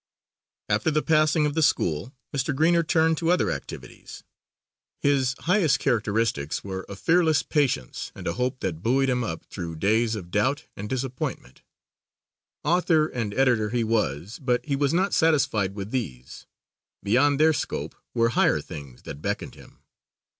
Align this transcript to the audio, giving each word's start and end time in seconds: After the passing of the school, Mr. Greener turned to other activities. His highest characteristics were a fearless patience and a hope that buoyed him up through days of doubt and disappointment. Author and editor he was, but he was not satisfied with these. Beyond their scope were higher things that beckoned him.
After 0.67 0.89
the 0.89 1.03
passing 1.03 1.45
of 1.45 1.53
the 1.53 1.61
school, 1.61 2.11
Mr. 2.35 2.55
Greener 2.55 2.81
turned 2.81 3.19
to 3.19 3.29
other 3.29 3.51
activities. 3.51 4.23
His 4.99 5.35
highest 5.41 5.77
characteristics 5.77 6.63
were 6.63 6.87
a 6.89 6.95
fearless 6.95 7.43
patience 7.43 8.11
and 8.15 8.25
a 8.27 8.33
hope 8.33 8.61
that 8.61 8.81
buoyed 8.81 9.11
him 9.11 9.23
up 9.23 9.45
through 9.45 9.75
days 9.75 10.15
of 10.15 10.31
doubt 10.31 10.63
and 10.75 10.89
disappointment. 10.89 11.61
Author 12.63 13.05
and 13.09 13.31
editor 13.35 13.69
he 13.69 13.83
was, 13.83 14.39
but 14.41 14.65
he 14.65 14.75
was 14.75 14.91
not 14.91 15.13
satisfied 15.13 15.75
with 15.75 15.91
these. 15.91 16.47
Beyond 17.03 17.39
their 17.39 17.53
scope 17.53 17.93
were 18.15 18.29
higher 18.29 18.59
things 18.59 19.03
that 19.03 19.21
beckoned 19.21 19.53
him. 19.53 19.83